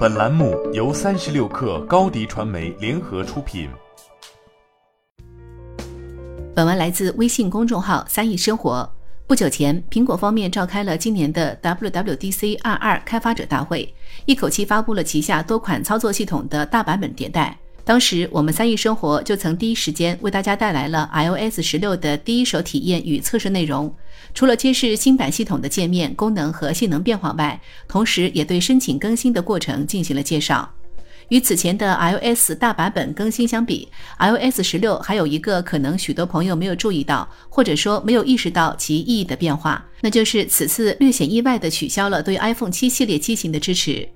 [0.00, 3.68] 本栏目由三十六氪高低传媒联合出品。
[6.54, 8.90] 本文来自微信公众号“三亿生活”。
[9.28, 13.94] 不久前，苹果方面召开了今年的 WWDC 二二开发者大会，
[14.24, 17.59] 一口气发布了旗下多款操作系统的大版本迭代。
[17.84, 23.92] 当时，我们三亿生活就曾第一时间为大家带来了 iOS 十六的第一手体验与测试内容。
[24.32, 30.70] 除了揭示新版系统的界面、功能和性能变化外，同时也对申请更新的过程进行了介绍。
[31.30, 33.88] 与此前的 iOS 大版本更新相比
[34.18, 44.08] ，iOS 十六还有一个可能许多朋友没有注意到，或者说没有意识到其意义的变化，那就是此次略显意外地取消了对 iPhone 七系列机型的支持。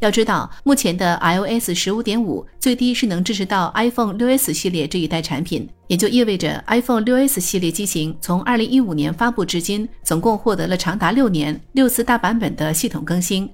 [0.00, 13.48] 要知道，目前的 iOS 十五点五最低是能支持到 iPhone 六 S 系列这一代产品，也就意味着 iPhone 六 S 系列机型从二零一五年发布至今，总共获得了长达六年六次大版本的系统更新。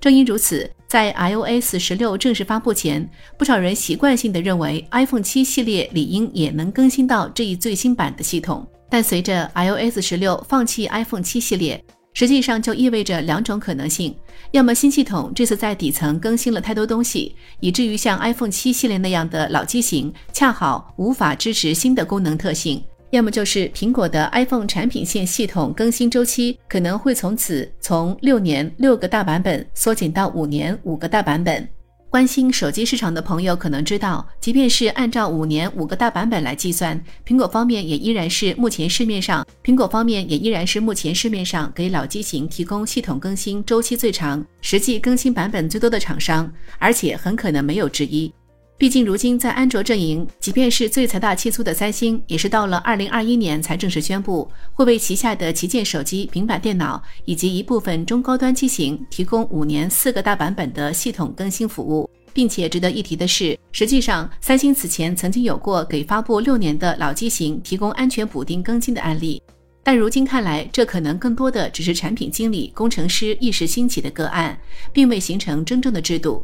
[0.00, 3.06] 正因如此，在 iOS 十六正式发布前，
[3.36, 8.66] 不少人习惯性的认为 iPhone 七系列理应也能更新到这一最新版的系统。
[8.88, 14.14] 但随着 iOS 十六放弃 iPhone 七系列，实际上就意味着两种可能性：
[14.50, 31.68] 要么新系统这次在底层更新了太多东西，以至于像 iPhone 七系列那样的老机型恰好无法支持新的功能特性；要么就是苹果的 iPhone 产品线系统更新周期可能会从此从六年六个大版本缩减到五年五个大版本。
[32.10, 48.32] 关心手机市场的朋友可能知道，即便是按照五年五个大版本来计算，苹果方面也依然是目前市面上苹果方面也依然是目前市面上给老机型提供系统更新周期最长、实际更新版本最多的厂商，而且很可能没有之一。
[48.80, 62.08] 毕竟如今在安卓阵营，即便是最财大气粗的三星，也是到了二零二一年才正式宣布会为旗下的旗舰手机、平板电脑以及一部分中高端机型提供五年四个大版本的系统更新服务。
[62.32, 69.42] 并且值得一提的是，实际上三星此前曾经有过给发布六年的老机型提供安全补丁更新的案例，
[69.82, 74.58] 但如今看来，这可能更多的只是产品经理、工程师一时兴起的个案，
[74.90, 76.42] 并未形成真正的制度。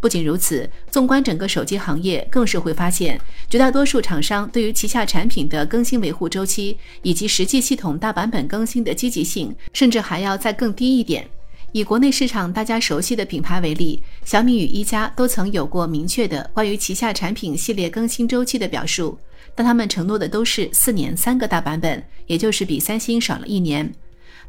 [0.00, 11.28] 不仅如此，纵观整个手机行业，更是会发现，绝大多数厂商对于旗下产品的更新维护周期以及实际系统大版本更新的积极性，甚至还要再更低一点。
[11.72, 19.16] 以国内市场大家熟悉的品牌为例，小米与一加都曾有过明确的关于旗下产品系列更新周期的表述，
[19.54, 23.92] 但他们承诺的都是四年三个大版本，也就是比三星少了一年。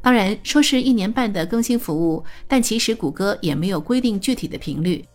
[0.02, 5.06] 当然，说是一年半的更新服务，但其实谷歌也没有规定具体的频率，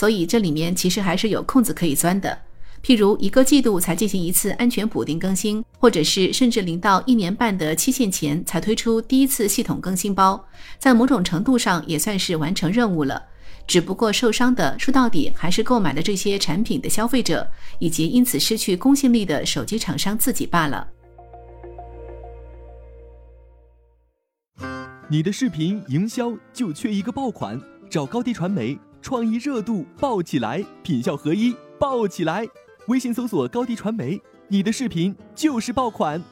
[0.00, 2.38] 所以这里面其实还是有空子可以钻的。
[2.82, 10.42] 譬如一个季度才进行一次安全补丁更新，或者是甚至零到一年半的期限前才推出第一次系统更新包，
[10.78, 13.22] 在某种程度上也算是完成任务了。
[13.66, 17.46] 只不过受伤的说到底还是购买了这些产品的消费者，
[17.78, 20.88] 以及因此失去公信力的手机厂商自己罢了。
[25.10, 27.60] 你的视频营销就缺一个爆款，
[27.90, 32.46] 找高低传媒，创意热度爆起来，品效合一爆起来。
[32.88, 36.22] 微信搜索高迪传媒，你的视频就是爆款。